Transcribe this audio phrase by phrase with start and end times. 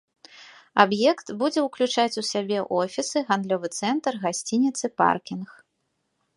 [0.83, 5.47] Аб'ект будзе ўключаць у сябе офісы, гандлёвы цэнтр, гасцініцы, паркінг.